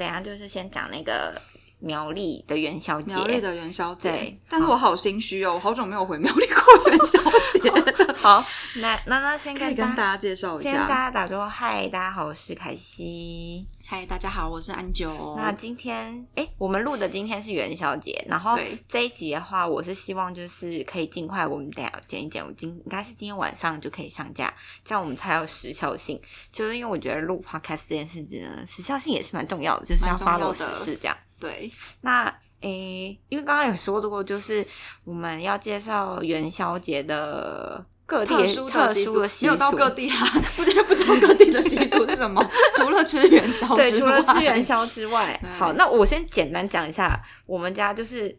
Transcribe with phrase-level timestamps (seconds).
[0.00, 1.38] 等下就是先讲那个
[1.80, 3.08] 苗栗的元宵节。
[3.08, 7.18] 苗栗的元宵节对，但是我好心虚哦，我好久没有回苗栗过元宵
[7.52, 8.14] 节了。
[8.20, 8.44] 好，
[8.76, 10.88] 那那那先跟大家介绍一下先大。
[10.88, 13.66] 家打招呼，嗨，大家好，我是凯西。
[13.86, 15.34] 嗨，大家好，我是安九。
[15.36, 24.52] 那今天，哎、我们录的今天是元宵节，然后对这一集的话，我是希望就是可以尽快，我们等剪一剪，我今应该是今天晚上就可以上架，
[24.84, 26.20] 这样我们才有时效性。
[26.52, 31.16] 就是因为我觉得录 podcast 这件事情呢，时效性也是蛮重要的，就是要蛮重要 follow 的时事这样。
[31.40, 31.70] 对，
[32.02, 32.26] 那
[32.60, 34.66] 诶，因为刚刚有说过，就是
[35.04, 40.16] 我们要介绍元宵节的各地特殊的习俗没有到各地啊，
[40.56, 42.46] 不觉得不知道各地的习俗是什么？
[42.76, 48.38] 除了吃元宵对，之外，除了吃元宵之外，好，那我先简单讲一下，我们家就是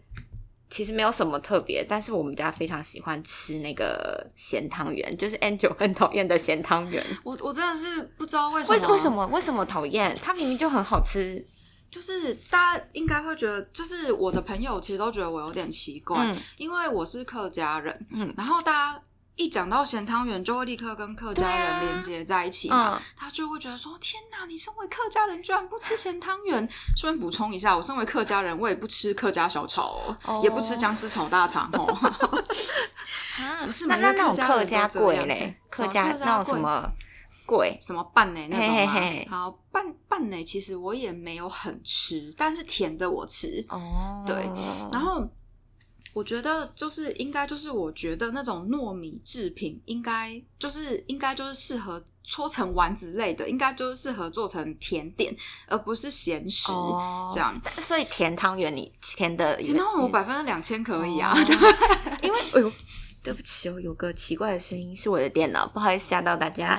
[0.69, 7.03] 其实没有什么特别，但是我们家非常喜欢吃那个咸汤圆，就是 Angel 很讨厌的咸汤圆。
[7.23, 10.15] 我我真的是不知道为什么，为为什么为什么讨厌？
[10.21, 11.43] 它明明就很好吃。
[11.91, 16.37] 就是大家应该会觉得，就是我的朋友其实都觉得我有点奇怪，嗯。
[16.57, 18.33] 因为我是客家人，嗯。
[18.37, 19.01] 然后大家
[19.35, 23.01] 一讲到咸汤圆，就会立刻跟客家人连接在一起嘛，嗯。
[23.17, 26.67] 他就会觉得说：天哪，你身为客家人居然不吃咸汤圆！
[26.95, 30.41] 顺便补充一下，我身为客家人，我也不吃客家小炒哦，哦。
[30.41, 31.93] 也不吃姜丝炒大肠哦。
[33.65, 36.89] 不是那每个那那种客客家贵嘞，客家那种什么
[37.51, 37.77] 贵？
[37.81, 38.73] 什么拌呢那种吗？
[38.73, 43.65] 嘿嘿嘿好拌拌呢，其实我也没有很吃，但是甜的我吃。
[43.67, 44.35] 哦，对
[44.93, 45.27] 然后
[46.13, 55.35] 我觉得就是应该就是我觉得那种糯米制品应该就是应该就是适合搓成丸子类的，应该就是适合做成甜点，
[55.67, 57.59] 而不是咸食、哦这样。
[57.79, 61.37] 所以甜汤圆你甜的甜汤圆我百分之两千可以啊，哦
[62.21, 62.71] 因为哎呦，
[63.23, 66.77] 对不起哦，有个奇怪的声音是我的电脑，不好意思吓到大家。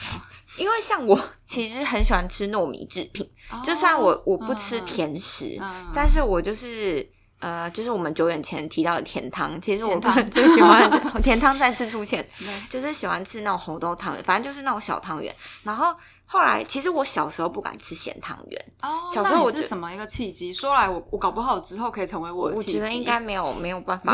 [0.56, 3.28] 因为像我其实很喜欢吃糯米制品，
[3.64, 7.08] 就算我我不吃甜食，嗯但是我就是。
[7.38, 10.90] 呃，就是我们久远前提到的甜汤，其实我甜汤就喜欢
[11.22, 12.26] 甜汤再次出现，
[12.70, 15.32] 就是喜欢吃那种红豆汤圆，反正就是那种小汤圆。
[15.62, 15.94] 然后
[16.26, 20.52] 后来，其实我小时候不敢吃咸汤圆，哦，小时候我就是什么一个契机？
[20.52, 22.72] 说来我我搞不好之后可以成为我我的契机。
[22.74, 24.12] 觉得应该没有没有办法，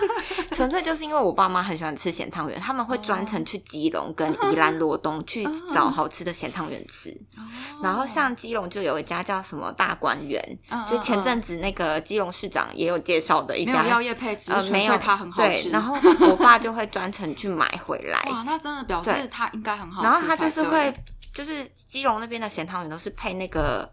[0.52, 7.10] 纯粹就是因为我爸妈很喜欢吃咸汤圆，他们会专程去基隆跟宜兰罗东 去找好吃的咸汤圆吃。
[7.36, 7.42] 哦，
[7.82, 15.70] 然后像基隆就有一家叫什么大观园，嗯就前阵子子那个基隆市长也有介绍的一家，没有要叶配，只呃没有是纯粹它很好对，吃。
[15.70, 15.96] 然后
[16.28, 20.92] 我爸就会专程去买回 来，哇，那真的表示对它应该很好吃然后他就是会，
[21.32, 23.90] 就是基隆那边的咸汤圆都是配那个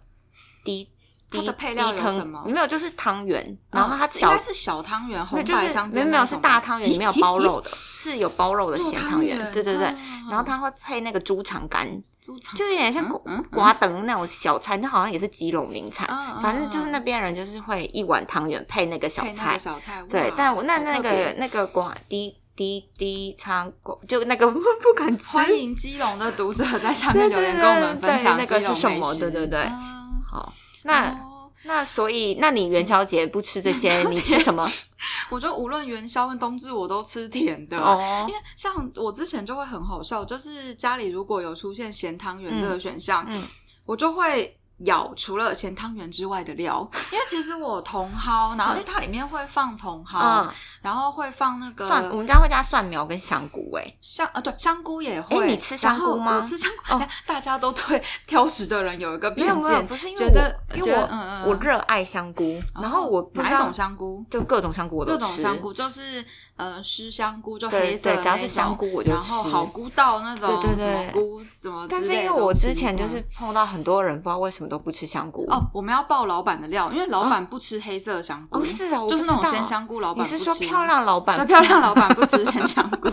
[0.64, 0.90] 低。
[1.30, 9.88] 低它的配料有什么没有，就是汤圆，然后它嗯应小该是小汤圆，红就是白相间没有没有是大汤圆，里面有包肉的，是有包肉的咸汤圆，对对对。
[9.88, 11.86] 嗯然后它会配那个猪肠干，
[12.22, 13.06] 猪肠就有点像
[13.52, 16.08] 瓜等那种小菜，那好像也是基隆名产。
[16.10, 23.72] 嗯嗯反正就是嗯那边人就是会一碗汤圆配那个小菜小菜，对但我那那个那个瓜低低低仓
[24.08, 24.60] 就那个 不
[24.98, 29.14] 敢吃，欢迎基隆的读者在下面留言跟我们分享那个是什么？
[29.16, 29.60] 对对对。
[29.62, 30.52] 嗯好，
[30.84, 31.52] 那哦。
[31.64, 34.72] 那所以那你元宵节不吃这些，你吃什么？
[35.30, 37.78] 我觉得无论元宵跟冬至，我都吃甜的。
[37.78, 38.26] 哦。
[38.28, 43.44] 因为像我之前就会很好笑，就是家里如果有出现咸汤圆这个选项，嗯。
[43.86, 50.50] 我就会舀除了咸汤圆之外的料，因为其实我茼蒿，然后因为它里面会放茼蒿，嗯，
[50.82, 55.38] 然后会放那个蒜，我们家会加蒜苗跟香菇，哎，香啊对香菇也会。
[55.46, 55.76] 诶你吃。
[55.78, 61.48] 香菇吗吃香菇，哦 大家都对 挑食的人有一个偏没有没有，见，不是因为觉得我因为我觉得嗯嗯嗯。
[61.50, 64.24] 我热爱香菇，然后我哪一种香菇？
[64.30, 66.24] 就各种香菇我都各吃，种香菇就是
[66.58, 75.46] 呃湿香菇，就黑色的那种香菇我就然后好菇道那种对对对什么菇什么之但是因为我之前就是嗯碰到很多人不知道为什么都不吃香菇。
[75.50, 83.10] 哦，我们要爆老板的料，因为老板不吃黑色香菇，哦是啊，就是那种鲜香菇，老板不吃是说漂亮老板对漂亮老板不吃鲜 香菇，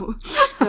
[0.58, 0.68] 对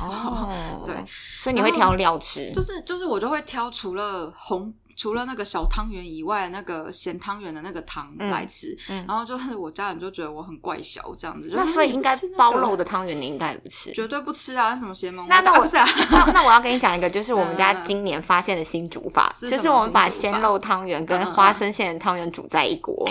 [0.00, 0.48] 哦，
[0.86, 1.04] 对，
[1.40, 4.72] 所以你会挑料吃，就是就是我就会挑除了红。
[4.96, 13.92] 除了那个小汤圆以外，那个咸汤圆的那个汤嗯来吃，嗯然后就是我家人就觉得我很怪小这样子，那所以应该包肉的汤圆你应该也不吃。
[13.92, 14.76] 绝对不吃啊！
[14.76, 15.86] 什么邪门那那我啊不是啊？
[16.10, 23.08] 那那我要跟你讲一个，就是我们家今年发现的新煮法，就是我们把鲜肉汤圆跟花生馅的汤圆煮在一锅，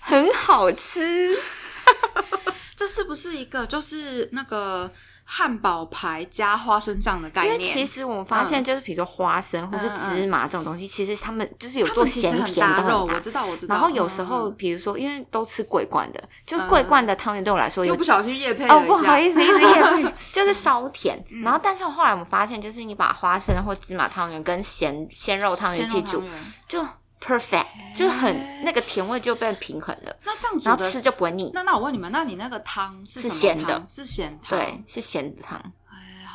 [0.00, 1.36] 很好吃。
[2.76, 4.90] 这是不是一个就是那个
[5.26, 7.72] 汉堡排加花生酱的概念因为？
[7.72, 13.04] 其实我们发现，就是比如说花生或是芝麻这种东西，其实他们就是有做咸甜的肉。
[13.06, 13.74] 我知道，我知道。
[13.74, 21.18] 然后有时候，嗯比如说，因为都吃桂冠的，就嗯桂冠的汤圆对我来说有又不小心夜配哦不好意思，一直也不就是稍甜。
[21.30, 26.22] 嗯然后，但是后来我们发现，就是你把花生或芝麻汤圆跟咸鲜肉汤圆一起煮，
[26.68, 26.84] 就
[27.24, 27.66] perfect，
[27.96, 31.50] 就是很那个甜味就变平衡了，那这样煮的然后吃就不会腻。
[31.54, 33.64] 那那我问你们，那你那个汤是什么咸的。
[33.64, 33.86] 汤？
[33.88, 35.72] 是咸汤，对，是咸的汤。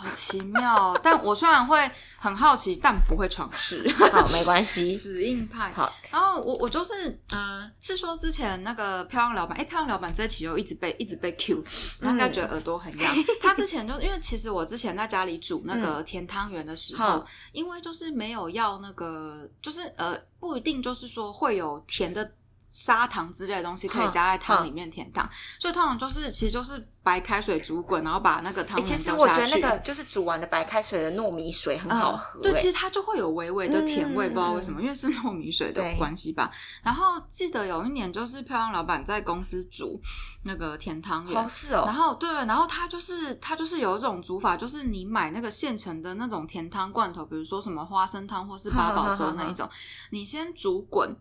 [0.03, 0.97] 哎，好奇妙。
[1.03, 3.89] 但我虽然会很好奇，但不会尝试。
[4.11, 4.89] 好，没关系。
[4.95, 5.71] 死硬派。
[5.73, 11.63] 好，然后我我就是呃，是说之前那个漂亮老板，哎，漂亮老板这期又一直被一直被 Q，
[12.01, 13.15] 他应该觉得耳朵很痒。
[13.41, 22.31] 他之前就因为其实我之前在家里煮那个甜汤圆的时候，嗯因为就是没有要那个，就是呃，不一定就是说会有甜的。
[22.71, 25.27] 砂糖之类的东西可以加在汤里面甜汤，
[25.59, 29.37] 所以通常就是其实就是白开水煮滚，然后把那个汤欸其圆实我觉。
[29.37, 32.41] 得那个就是煮完的白开水的糯米水很好喝、嗯。
[32.43, 36.51] 对，欸其实它就会有微微的甜味，嗯不知道为什么，因为是糯米水的关系吧。
[36.83, 39.99] 然后记得有一年，就是漂亮老板在公司煮
[40.43, 41.41] 那个甜汤圆。
[41.41, 49.67] 好是哦然，后对，然后他就是他就是有一种煮法，就是你买那个现成的那种甜汤罐头，比如说什么花生汤或是八宝粥那一种，
[50.11, 51.15] 你先煮滚，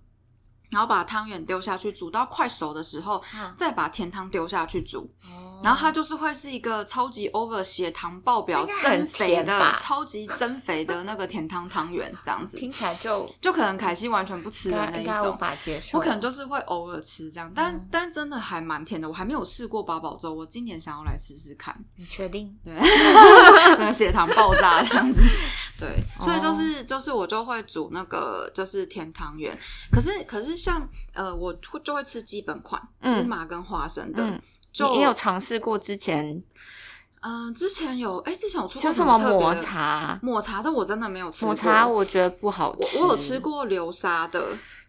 [0.71, 3.55] 然后把汤圆丢下去，煮到快熟的时候，嗯。
[3.57, 15.05] 再把甜汤丢下去煮，哦然后它就是会是一个超级 over 血糖爆表、增肥的、超级增肥的那个甜汤汤圆，这样子，听起来就就可能凯西完全不吃应的那一种。
[15.05, 15.99] 该应该无法接受。
[15.99, 19.09] 我可能就是会偶尔吃这样，但、嗯但真的还蛮甜的。
[19.09, 21.75] 我还没有试过八宝粥，我今年想要来试试看。
[21.97, 22.57] 你确定？
[22.65, 25.21] 对，那个血糖爆炸这样子。
[25.79, 29.57] 对，所以哦就是就是我就会煮那个就是甜汤圆，
[29.91, 34.41] 可是可是像呃我会就会吃基本款嗯芝麻跟花生的，
[34.79, 36.43] 就也有尝试过之前
[37.21, 40.19] 嗯、之前有哎、之前有出过就什么么抹茶？
[40.23, 42.99] 抹茶的我真的没有吃过，抹茶我觉得不好吃。
[42.99, 44.41] 我我有吃过流沙的，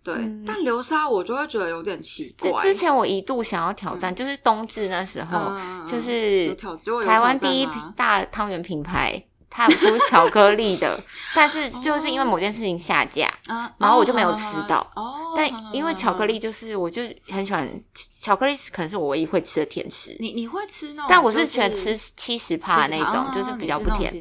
[0.03, 2.61] 对，嗯但流沙我就会觉得有点奇之怪。
[2.61, 6.55] 之前我一度想要挑战，就是冬至那时候，嗯就是
[7.03, 10.99] 台湾第一大汤圆品牌，它有出巧克力的，
[11.35, 17.67] 但是就是因为某件事情下架，啊然后我就没有吃到哦，但因为巧克力就是我就很喜欢
[18.21, 20.15] 巧克力，可能是我唯一会吃的甜食。
[20.19, 24.13] 你你会吃那种，但我是喜欢吃七十帕那种，就是比较不甜。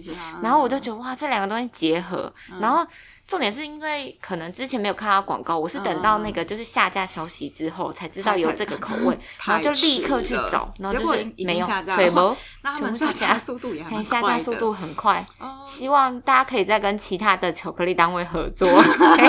[0.42, 2.86] 然后我就觉得哇，这两个东西结合，嗯然后
[3.28, 15.24] 重点是因为可能之前没有看到广告，我是等到那个就是下架消息之后才知道有这个 口味，然后就立刻去找，然后结就是没有下架了水不，那他们下架架速度也还蛮嘿下，架速度很快。
[15.38, 15.66] 哦。
[15.68, 19.22] 希望大家可以再跟其他的巧克力单位合作， 可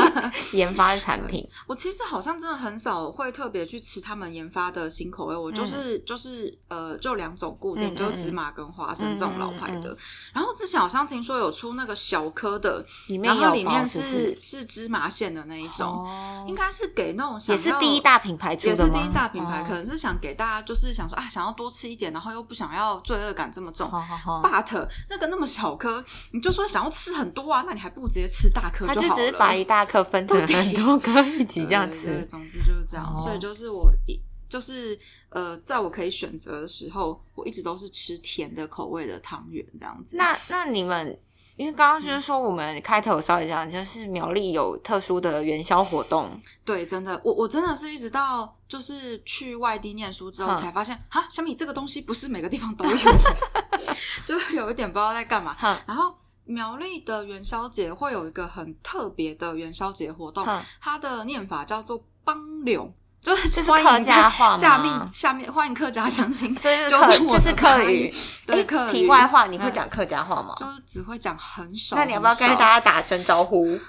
[0.54, 1.45] 以研发产品。
[1.68, 9.95] 我其实好像真的很少会特别去吃他们研发的新口味，我就是、就是呃，就两种固定，就是芝麻跟花生这种老牌的。
[10.34, 18.83] 然后之前好像听说有出那个小颗的，里面里面是是芝麻馅的那一种，哦应该是给那种想也是要第一大品牌出也是？
[18.89, 23.89] 第一大品牌，哦可能是想给大家就是想说啊，想要多吃一点，然后又不想要罪恶感这么重。
[23.89, 29.15] 好好好，but 那个那么小颗，你就说想要吃很多啊，那你还不如直接吃大颗他就好了。
[29.15, 32.25] 只是把一大颗分 成很多颗一起这样对对对。
[32.25, 35.00] 总之就是这样，哦所以就是我一就是
[35.30, 40.18] 呃，在我可以选择的时候，我一直都是吃甜的口味的汤圆这样子。
[40.18, 41.19] 那那你们，
[41.59, 52.95] 因为刚刚就是说我们开头稍微讲，就是苗栗有特殊的元宵活动，对，真的，我我真的是一直到就是去外地念书之后才发现，哈，小米这个东西不是每个地方都有，
[54.25, 55.54] 就有一点不知道在干嘛。
[55.59, 62.89] 哼然后苗栗的元宵节会有一个很特别的元宵节活动哼，它的念法叫做帮柳。
[63.21, 68.09] 就是欢迎客家话吗下面下面欢迎客家乡亲，所以是客，纠正我这是客语。
[68.11, 70.54] 诶对客语题外话，你会嗯讲客家话吗？
[70.57, 71.95] 就是只会讲很少。
[71.95, 73.78] 那你要不要跟大家打声招呼？
[73.78, 73.81] 家？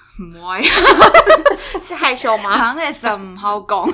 [1.80, 2.54] 是害羞吗？
[2.54, 3.88] 唐的什么好讲，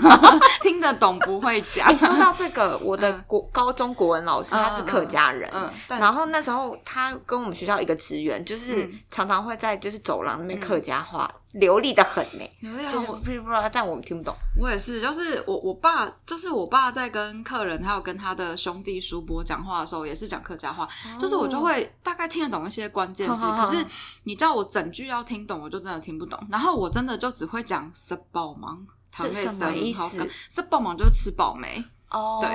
[0.63, 1.87] 听得懂不会讲。
[1.87, 5.49] 哎，说到这个，我的嗯国高中国文老师他是客家人，
[5.87, 14.35] 然后那时候他跟我们学校一个职员，就是嗯常常会在就是走廊那边客家话流利的很呢，有点就是我不知道，但我们听不懂。
[14.59, 20.89] 我也是，就是我我爸，就是我爸在跟客人还有跟他的兄弟叔伯讲话的时候，也是讲客家话，
[21.21, 23.85] 就是我就会大概听得懂一些关键字，可是
[24.25, 26.39] 你叫我整句要听懂，我就真的听不懂。
[26.51, 28.79] 然后我真的就只会讲吃饱吗？
[29.19, 32.51] 这什么意思吃饱吗就是吃饱没，哦，对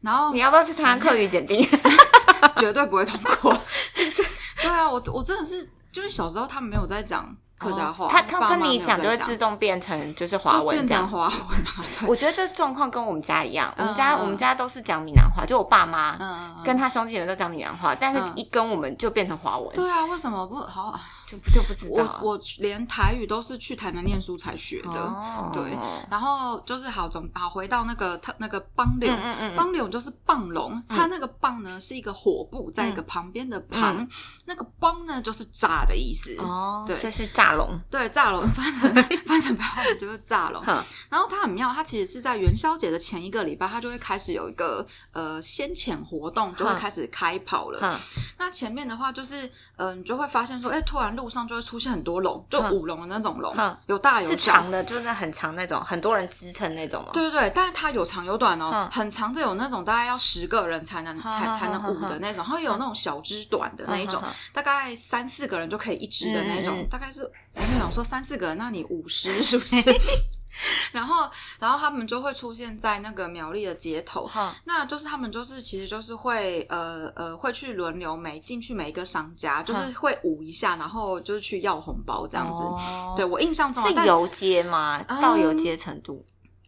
[0.00, 1.68] 然后你要不要去参加课语检定？
[2.56, 3.52] 绝对不会通过。
[3.94, 4.24] 就是
[4.62, 11.18] 对啊，我我真的是，就是小时候他们没有在讲客家话，哦他他跟你讲就会自动变成就是华文这样成。
[11.18, 11.34] 华文
[11.66, 19.74] 啊，我觉得这状况跟我们家一样，我们嗯家嗯我们家都是讲闽南话，就我爸妈嗯，跟他兄弟们都讲闽南话，但是嗯一跟我们就变成华文。
[19.74, 20.98] 对啊，为什么不好？
[21.36, 22.20] 啊就就不知道。
[22.22, 25.76] 我我连台语都是去台南念书才学的，哦对。
[26.10, 34.08] 然后就是好总好回到那个特那个邦柳，嗯嗯嗯邦柳就是棒龙，它那个棒呢是一个火部，在一个旁边的旁，
[34.46, 36.36] 那个邦呢就是炸的意思。
[36.40, 37.78] 哦，对所以是炸龙。
[37.90, 38.94] 对，炸龙翻成
[39.26, 40.62] 翻成白话就是炸龙。
[41.10, 47.78] 然后它很妙，它其实是在元宵节的前一个礼拜，它就会开始有一个呃先遣活动，就会开始开跑了。
[47.82, 47.98] 嗯
[48.38, 54.36] 那前面的话就是，嗯、呃，你就会发现说，哎，突然路上就会出现很多龙，就嗯舞龙的那种龙，嗯有大有是。
[54.36, 57.10] 长的，就是很长那种，很多人支撑那种嘛？
[57.12, 64.22] 对对对，但是它有长有短哦，嗯很长的有那种大概要十个人才能才嗯才能舞的那种，然后有那种小只短的那一种
[64.52, 69.76] 大概三四个人就可以一只的那种大概是前面想说三四个人，那你五十是不是？
[70.92, 82.62] 然后，然后他们就会出现在那个苗栗的街头，嗯那就是他们就是其实就是会呃呃会去轮流每进去每一个商家，就是会舞一下，然后就是去要红包这样子。
[82.62, 85.04] 哦对我印象中是游街吗？
[85.08, 86.24] 嗯到游街程度？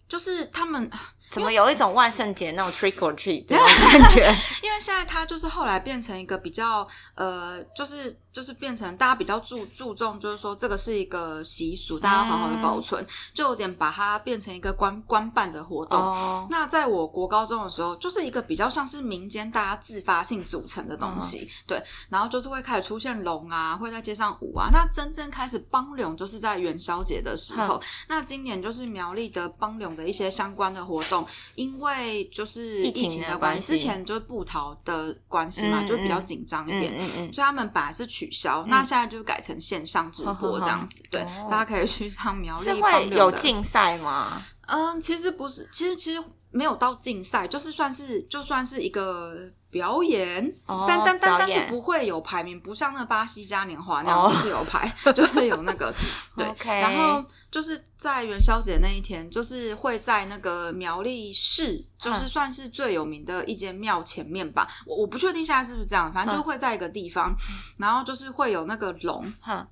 [0.08, 0.90] 就是他们，
[1.30, 4.26] 怎么有一种万圣节那种 trick or treat 的感觉？
[4.62, 15.98] 因为现在它就是后来变成一个比较呃，就是就是变成大家比较注注重，就是说这个是一个习俗，大家好好的保存，就有点把它变成一个官官办的活动。
[16.00, 24.68] 哦，那在我国高中的时候，就是一个比较像是民间大家自发性组成的东西，对，然后就是会开始出现龙啊，会在街上舞啊。
[24.72, 27.80] 那真正开始帮龙，就是在元宵节的时候。
[28.08, 31.19] 那今年就是苗栗的帮龙的一些相关的活动，
[31.54, 36.94] 因为就是疫情的的关系，之前就是布逃的关系嘛，嗯就比较嗯紧张一嗯点。
[36.98, 44.42] 嗯嗯，所以他们本来是取消，那现在就改成线上直播这样子，对，哦大家可以去上苗是栗是会有竞赛吗？
[44.66, 55.94] 嗯，其实不是，其实其实没有到竞赛，就是算是就算是一个表演，哦但但但但是不会有排名，不像那个巴西嘉年华那哦样，不是有排， 就是有那个
[56.36, 56.80] 对。
[56.80, 62.28] 然后就是在元宵节那一天，就是会在那个苗栗市，就是嗯。
[62.28, 64.68] 算是最有名的一间庙前面吧。
[64.86, 67.34] 我我不确定现在是不是这样，反正就嗯会在一个地方，
[67.76, 69.66] 然后就是会有那个龙，哼，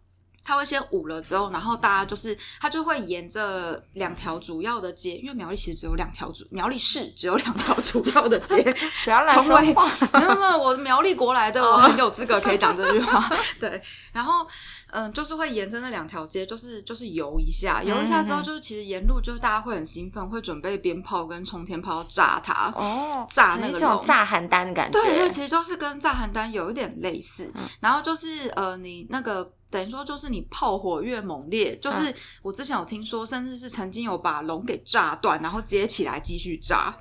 [0.44, 8.62] 他会先舞了之后，然后大家就是他就会沿着两条主要的街，因为苗栗其实只有两条主，苗栗市只有两条主要的街。
[9.04, 10.08] 不要乱同为说话。
[10.18, 13.30] 没有没有，我苗栗国来的，我很有资格可以讲这句话。
[13.60, 13.80] 对，
[14.12, 14.46] 然后
[14.90, 22.72] 嗯，就是会沿着那两条街，就是就是游一下，游一下之后，嗯就是其实沿路就是大家会很兴奋，会准备鞭炮跟冲天炮要炸它。
[22.74, 24.98] 哦，炸那个炸邯郸的感觉。
[24.98, 27.52] 对对，其实就是跟炸邯郸有一点类似。
[27.54, 36.96] 嗯然后就是呃，你那个等于说就是你炮火越猛烈，就是嗯我之前有听说，甚至是曾经有把龙给炸断，然后接起来继续炸。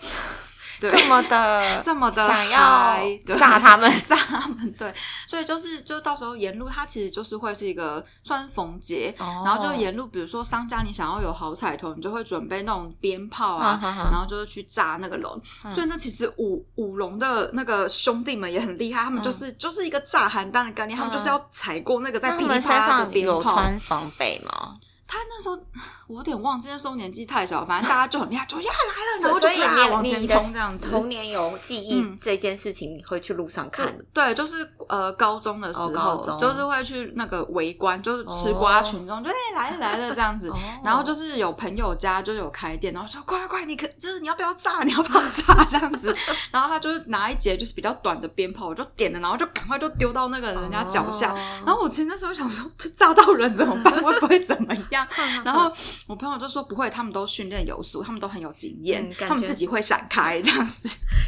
[0.79, 2.97] 对，这么的 这么的想要
[3.37, 3.91] 炸他们。
[4.07, 4.93] 炸他们，对，
[5.27, 13.79] 所以就是就到时候沿路它其实就是会是一个算是逢节，哦然后就沿路，比如说商家你想要有好彩头，你就会准备那种鞭炮啊，
[14.11, 15.41] 然后就是去炸那个龙。
[15.71, 23.53] 所以那其实舞舞龙的那个兄弟们也很厉害，他们就是、就是一个炸邯郸的概念，他们就是要踩过那个在噼里啪啦的鞭炮。
[23.53, 24.75] 穿防备吗？
[25.07, 25.57] 他那时候
[26.07, 30.87] 我有点忘记，那时候年纪太小，反正大家就很厉害， 就呀来了，然后就所以啪往前冲这样子。
[30.89, 33.97] 童年有记忆嗯这件事情，你会去路上就看。
[34.13, 40.49] 对，就是呃，高中的时哦候，就是会去那个围观，就是吃瓜群众，就哎、来了来了这样子。
[40.51, 44.83] 哦然后就是有朋友家就有开店，然后说快快快，你可就是你要不要炸？
[44.83, 45.65] 你要不要炸？
[45.67, 46.15] 这样子。
[46.51, 51.33] 然后他就是拿一节就是比较短的鞭炮，我就点了，然后就赶快就丢到那个人家脚下。
[51.33, 53.93] 哦然后我其实那时候想说，这炸到人怎么办？
[54.01, 54.96] 会不会怎么样？
[55.43, 55.71] 然后
[56.05, 60.87] 我朋友就说不会，他们都训练有素，他们都很有经验，嗯他们自己会闪开这样子。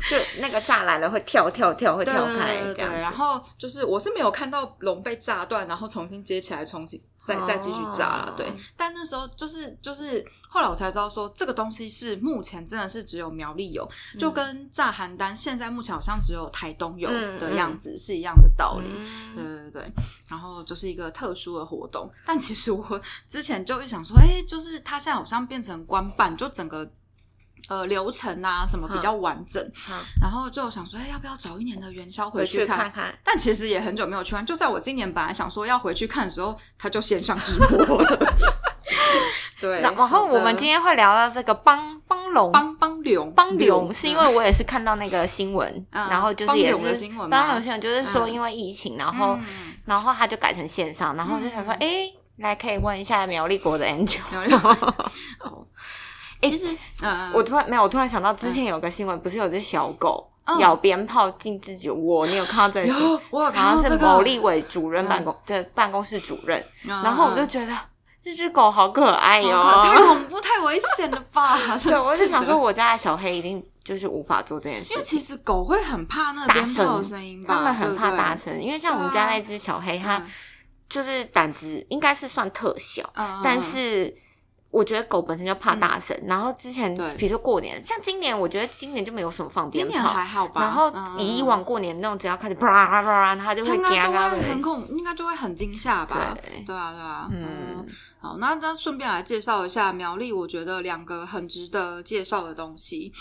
[0.09, 2.99] 就那个栅栏了会跳跳跳，会跳开对对对，这样子。
[2.99, 8.31] 然后就是我是没有看到龙被炸断，然后重新接起来，重新再再继续炸了。
[8.31, 18.89] 哦对，但那时候就是就是后来我才知道说，这个东西是目前真的是只有苗栗有，就跟炸邯郸现在目前好像只有台东有嗯的样子、是一样的道理。
[18.91, 19.91] 嗯对对对，
[20.27, 26.89] 然后就是一个特殊的活动，但其实我之前就一想说，哎，就是它现在好像变成官办，就整个
[27.67, 32.77] 呃流程啊什么比较完整，嗯然后就想说，哎，要不要找一年的元宵回去看？
[32.77, 33.19] 去看看。
[33.23, 38.35] 但其实也很久没有去看，就在我今年本来想说要回去看的时候，他就线上直播了。
[39.59, 54.19] 对， 然后我们今天会聊到这个帮帮龙帮帮龙帮流，是因为我也是看到那个新闻，嗯然后就是也是新闻吗帮龙新闻，就是说嗯因为疫情，然后嗯然后他就改成线上，然后就想说，哎，来可以问一下苗栗国的 Angel，
[56.41, 62.99] 其实，嗯，我突然没有，我突然想到之前有个新闻，不是有只小狗嗯咬鞭炮进自己窝，你有看到这个？
[62.99, 67.77] 有我有看到这个是牟个，立伟主任办公的办公室主任，然然后我就觉得
[68.23, 69.49] 这只狗好可爱哟、
[69.83, 71.57] 太恐怖、太危险了吧？
[71.83, 72.71] 对， 我就想说，我。
[72.71, 75.03] 家的小黑一定就是无法做这件事因为。
[75.03, 80.27] 其实狗会很怕那个大鞭炮的声声音吧，他们很怕大声，因为像我们家那只小黑，它嗯
[80.87, 84.15] 就是胆子应该是算特小，嗯但是
[84.71, 86.17] 我觉得狗本身就怕大声。
[86.25, 90.61] 然后之前对比如说过年，像今年，我觉得今年就没有什么放鞭今年炮，还好吧？
[90.61, 94.11] 然后嗯以以往过年那种，只要开始啪啦啪啦，它就会它应该就。
[94.11, 96.35] 会很恐，应该就会很惊吓吧？
[96.41, 97.85] 对对啊，对啊，嗯，
[98.19, 103.11] 好，那那顺便来介绍一下苗栗，我觉得两个很值得介绍的东西。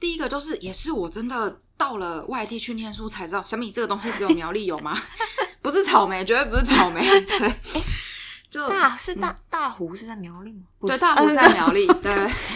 [0.00, 4.96] 第一个就是，也是我真的到了外地去念书才知道，小米这个东西只有苗栗有吗？
[5.62, 7.54] 不是草莓，绝对不是草莓，对，
[8.50, 10.62] 就大是大大湖是在苗栗吗？
[10.80, 12.12] 对大湖是在苗栗， 对，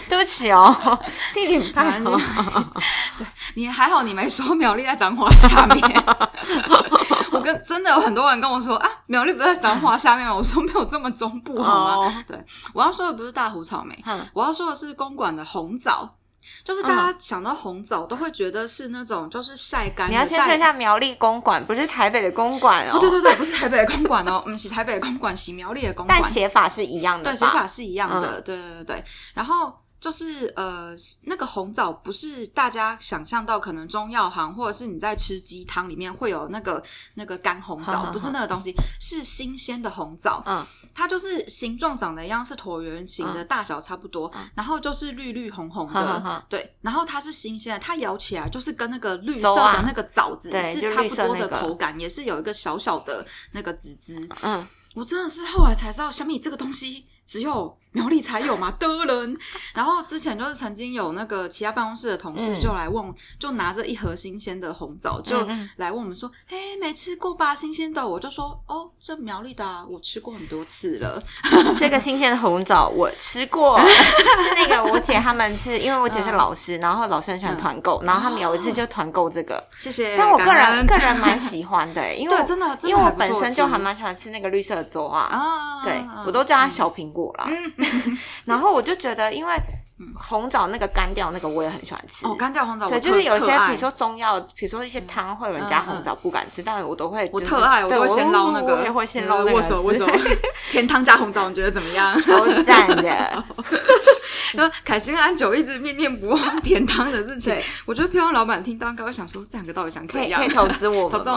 [0.09, 0.99] 对不起哦，
[1.33, 2.11] 弟弟不太好。
[3.17, 3.25] 对
[3.55, 6.05] 你还好，你没说苗栗在彰化下面。
[7.31, 10.35] 我跟真的有很多人跟我说啊，苗栗不在彰化下面吗？
[10.35, 12.09] 我说没有这么中部好吗？
[12.09, 16.17] 哦对，我要说的不是大湖草莓，嗯我要说的是公馆的红枣。
[16.65, 20.13] 就是大家想到红枣，都会觉得是那种就是晒干的。
[20.13, 22.97] 你要先说一下苗栗公馆，不是台北的公馆哦。
[22.97, 26.33] 哦，对对对，不是台北的公馆哦，嗯，是台北的公馆，是苗栗的公馆但。
[26.33, 29.05] 写法是一样的对，写法是一样的，嗯对对对对。
[29.35, 29.73] 然后
[30.05, 36.83] 就是呃，那个红枣不是大家想象到，可能中药行或者是你在吃鸡汤里面会有那个
[37.15, 40.43] 那个干红枣，好好好不是那个东西，是新鲜的红枣。
[40.45, 46.77] 嗯，它就是形状长得一样，是椭圆形的，大小差不多，然后就是绿绿红红的好，对。
[46.83, 54.29] 然后它是新鲜的，它咬起来就是跟那个绿色的那个枣子是差不多的口感，也是有一个小小的那个籽籽。
[54.43, 59.37] 嗯，我真的是后来才知道，小米这个东西只有苗栗才有嘛 的人。
[59.73, 65.47] 然后之前就是曾经有那个其他办公室的同事嗯就来问，就拿着一盒新鲜的红枣，就
[65.77, 67.55] 来问我们说：“哎、没吃过吧？
[67.55, 71.23] 新鲜的？”我就说：“哦，这苗栗的、啊，我吃过很多次了。
[71.79, 80.17] 这个新鲜的红枣我吃过， 是那个我姐他们是因为我姐是老师，然后老师很喜欢团购，然后他们有一次就团购这个，”谢谢。
[80.17, 87.49] 但我个人个人蛮喜欢的，因为对真的真的因为我本身就还蛮喜欢吃那个绿色的粥啊，啊，对嗯我都叫它小苹果啦。
[88.47, 89.55] 然后我就觉得，因为
[90.17, 92.27] 红枣那个干掉那个我也很喜欢吃。
[92.27, 100.07] 哦，干掉红枣，对，我就是有一些，比如说中药，比如说一些汤，会有人加红枣不敢吃，但我都会，我就是特爱，我会先捞那个，我也会先捞那个呃握手，握手。
[100.71, 102.19] 甜汤加红枣，你觉得怎么样？
[102.23, 103.45] 超赞的。
[104.57, 110.41] 那凯欣安久一直念念不忘甜汤的事情，我觉得漂亮老板听到应该会想说，这两个到底想怎样？
[110.41, 111.37] 可以投资我投资我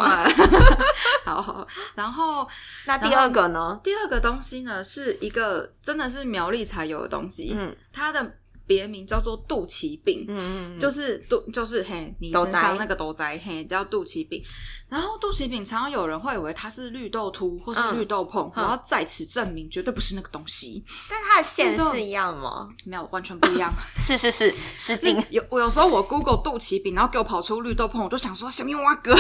[1.25, 2.47] 好，然后
[2.85, 3.79] 那第二个呢？
[3.83, 8.35] 第二个东西呢，是一个真的是苗栗才有的东西，嗯它的
[8.67, 10.25] 别名叫做肚脐饼。
[10.27, 14.43] 嗯嗯，就是肚，就是嘿，你身上那个豆仔，嘿，叫肚脐饼。
[14.89, 22.69] 然后肚脐饼常常有人会以为它是绿豆凸或是嗯绿豆碰，嗯我要在此证明，绝对不是那个东西，但它的线是一样吗？
[22.85, 23.73] 没有完全不一样。
[23.97, 25.21] 是 是是，失敬。
[25.29, 29.13] 有我有时候我 Google 肚脐饼，然后给我跑出绿豆碰，我就想说什么蛙哥。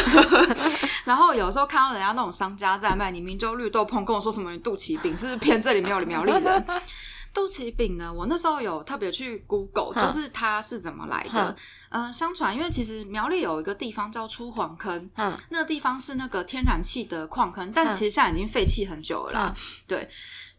[1.03, 6.65] 然后有时候看到人家那种商家在卖，你明就绿豆碰，跟我说什么你肚脐饼，是不是骗这里没有苗栗人？
[7.37, 11.55] 肚脐饼呢，我那时候有特别去 Google，就是它是怎么来的哼。
[11.89, 19.55] 嗯、相传因为其实苗栗有一个地方叫出黄坑，嗯那个地方是那个天然气的矿坑，但其实现在已经废弃很久了啦。
[19.85, 20.09] 对，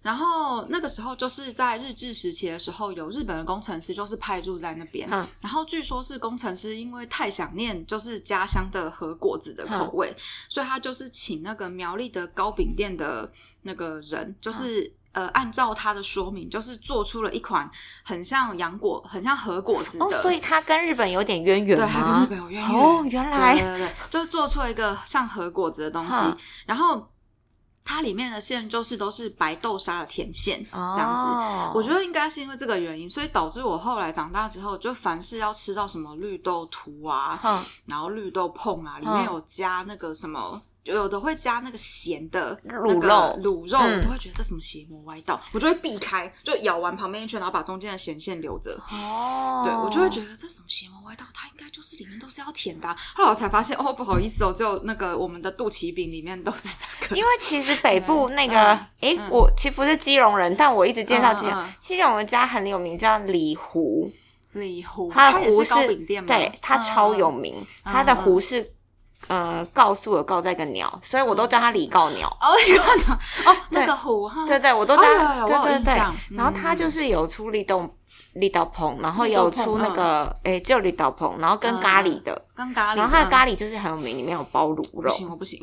[0.03, 10.15] 然后那个时候就是在日治时期的时候，有日本的工程师就是派驻在那边，嗯然后据说是工程师因为太想念就是家乡的和果子的口味，
[10.49, 13.29] 所以他就是请那个苗栗的糕饼店的
[13.63, 14.93] 那个人，就是。
[15.13, 17.69] 呃，按照它的说明，就是做出了一款
[18.05, 22.13] 很像洋果、很像核果子的，哦，所以它跟日本有点渊源对，它？
[22.13, 22.81] 跟日本有渊源。
[22.81, 26.19] 哦，原来对对对，就做出了一个像核果子的东西，
[26.67, 27.09] 然后
[27.83, 31.73] 它里面的馅就是都是白豆沙的甜馅，哦这样子。
[31.75, 40.61] 我觉得应该是因为这个原因，所以导致我后来长大之后，就凡是要吃到什么绿豆涂啊，哼然后绿豆碰啊，里嗯面有加那个什么。
[40.95, 48.79] 有的会加那个咸的卤肉卤肉，嗯我都会觉得这什么邪魔歪道，我就会避开，就咬完旁边一圈，然后把中间的咸馅留着。
[48.91, 57.17] 哦，对我就会觉得这什么邪魔歪道，它应该就是里面都是要甜的啊、后来我才发现，哦，不好意思哦，只有那个我们的肚脐饼里面都是这个。
[57.17, 64.11] 因为其实北部那个嗯，诶，嗯我其实不是基隆人，但我一直介绍基隆基隆有一家很有名叫里湖，
[64.53, 66.29] 里湖，它的湖也是糕饼店吗？
[66.29, 68.73] 对，它超有名，嗯它的湖是
[69.27, 72.29] 呃告诉有告在一个鸟，所以我都叫它李告鸟。
[72.41, 73.19] 哦，李告鸟。
[73.47, 75.03] 哦， 那个虎哈，对对，我都叫
[75.47, 75.95] 对对对。
[76.37, 77.89] 然后它嗯就是有出绿豆
[78.35, 85.03] 绿豆椪，然后有出那个诶，只有绿豆椪，然后跟咖喱的，跟咖喱，然后它的咖喱就是很有名，里面有包卤肉。
[85.03, 85.61] 不行，我不行，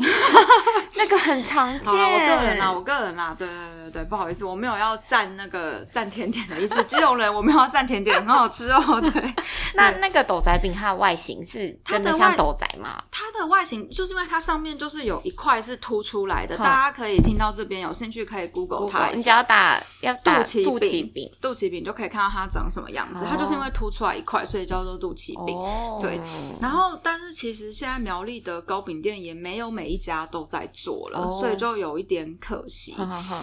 [0.96, 1.86] 那个很常 见。
[1.86, 6.82] 我个人啊，我个人啊，对对对对，不好意思，我没有要蘸那个蘸甜点的意思。
[6.86, 9.02] 基隆人，我没有要蘸甜点，很好吃哦。
[9.02, 9.36] 对，
[9.76, 13.04] 那那个斗仔饼它的外形是真的像斗仔吗？
[13.12, 23.26] 它的外形就是因为它上面就是有一块是凸出来的，大家可以听到这边有兴趣可以 Google 它，你只要打要肚脐肚脐饼，肚脐饼就可以看到它长什么样子。
[23.30, 25.58] 它就是因为凸出来一块，所以叫做肚脐饼。
[26.00, 26.20] 对，
[26.62, 32.94] 然后但是其实现在苗栗的糕饼店也没有每一家都在做了，所以就有一点可惜。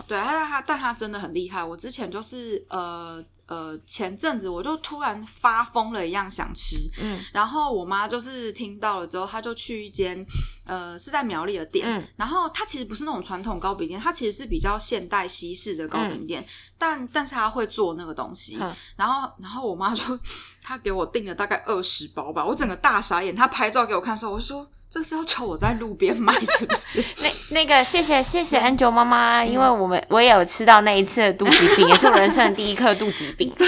[0.06, 1.64] 对，但他但他真的很厉害。
[1.64, 3.24] 我之前就是呃。
[3.52, 10.24] 呃，前阵子我就突然发疯了一样想吃，嗯，然后我妈就是听到了之后，她就去一间
[10.64, 16.42] 呃是在苗栗的店，嗯，然后它其实不是那种传统糕饼店，它其实是比较现代西式的糕饼店，
[16.78, 18.56] 但但是他会做那个东西，
[18.96, 20.18] 然后然后我妈就
[20.62, 24.66] 她给我订了大概二十包吧，我整个大傻眼，她拍照给我看的时候，我说。
[24.92, 27.02] 这是要求我在路边卖是不是？
[27.22, 33.50] 那那个谢谢谢谢 Angel 妈妈，因为我们我也有吃到那一次的肚脐饼， 也是我人生的第一颗肚脐饼。
[33.56, 33.66] 对，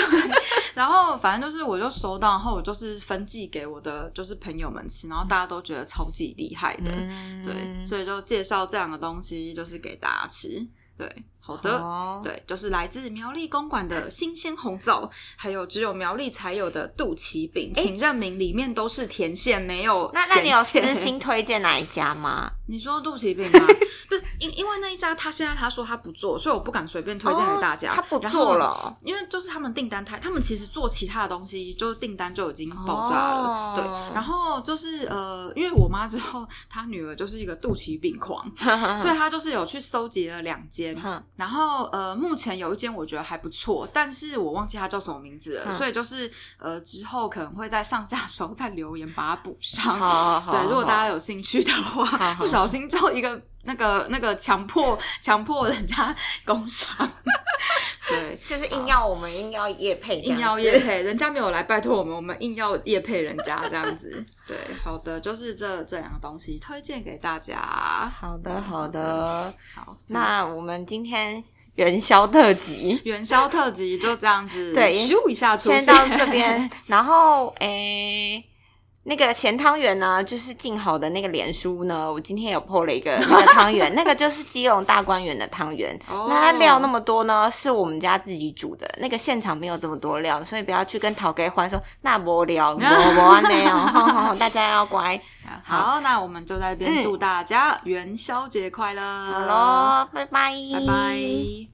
[0.75, 6.93] 然后反正就是我就收到，然后我就是分寄给我的就是朋友们吃，然后大家都觉得超级厉害的，
[7.43, 10.67] 对，所以就介绍这样的东西就是给大家吃，
[10.99, 11.11] 对。
[11.47, 11.79] 好的，
[12.25, 22.51] 对，就是来自苗栗公馆的新鲜红枣，还有只有苗栗才有的肚脐饼，请认明里面都是甜馅，没有那那你有私心推荐哪一家吗？
[22.67, 23.67] 你说肚脐饼吗？
[24.09, 27.95] 不是，因因为那一家他现在他说他不做，所以我不敢随便推荐给大家。
[27.95, 33.75] 他不做了，因为就是他们订单太，他们其实做其他的东西，就订单就已经爆炸了。
[33.77, 38.51] 对，然后就是呃，因为我妈之后，她女儿就是一个肚脐饼狂，
[38.99, 40.95] 所以她就是有去搜集了两间。
[41.37, 50.45] 然后呃，目前有一间我觉得还不错，但是我忘记它叫什么名字了，所以就是呃之后可能会在上架时候再留言把它补上。
[50.47, 56.15] 对，如果大家有兴趣的话，不 小心就一个那个那个强迫 强迫人家
[56.45, 57.11] 工伤，
[58.09, 64.25] 对，就是硬要我们硬要叶配，硬要叶配，人家没有来拜托我们，我们硬要叶配人家这样子。
[64.47, 67.59] 对，好的，就是这这两个东西推荐给大家。
[68.21, 69.97] 好的，好的，好。
[70.07, 71.43] 那我们今天
[71.75, 78.45] 元宵特辑，元宵特辑就这样子，对，咻一下出现到这边，然后诶。
[79.07, 85.99] 那个咸汤圆呢，就是静好的那个脸书呢，我今天有破了一个那个汤圆， 那个就是基隆大观园的汤圆。
[86.09, 95.21] 那它料那么多呢，是我们家自己煮的，那个现场没有这么多料，所以不要去跟陶给欢说那无聊，无无那样， 大家要乖。
[95.63, 101.74] 好，那我们就在这边祝大家元宵节快乐，好喽，拜拜，拜拜。